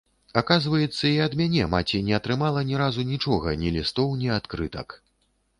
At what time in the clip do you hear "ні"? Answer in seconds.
2.71-2.81, 3.65-3.75, 4.23-4.37